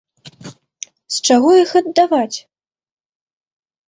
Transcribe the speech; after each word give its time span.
З 1.15 1.19
чаго 1.29 1.49
іх 1.63 1.73
аддаваць? 1.81 2.37